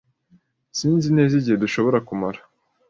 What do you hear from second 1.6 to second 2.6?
dushobora kumara.